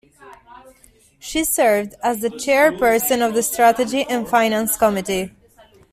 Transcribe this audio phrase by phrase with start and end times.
[1.19, 5.29] She served as the Chairperson of the Strategy and Finance Committee.